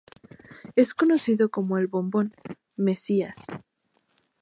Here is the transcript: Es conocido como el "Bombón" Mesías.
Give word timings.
Es 0.75 0.95
conocido 0.95 1.51
como 1.51 1.77
el 1.77 1.85
"Bombón" 1.85 2.33
Mesías. 2.75 3.45